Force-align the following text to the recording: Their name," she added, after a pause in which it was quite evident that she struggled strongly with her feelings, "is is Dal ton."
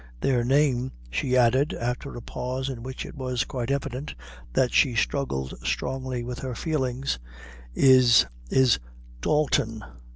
Their 0.21 0.43
name," 0.43 0.93
she 1.11 1.37
added, 1.37 1.73
after 1.75 2.15
a 2.17 2.23
pause 2.23 2.69
in 2.69 2.81
which 2.81 3.05
it 3.05 3.13
was 3.13 3.43
quite 3.43 3.69
evident 3.69 4.15
that 4.53 4.73
she 4.73 4.95
struggled 4.95 5.53
strongly 5.63 6.23
with 6.23 6.39
her 6.39 6.55
feelings, 6.55 7.19
"is 7.75 8.25
is 8.49 8.79
Dal 9.21 9.45
ton." 9.47 9.83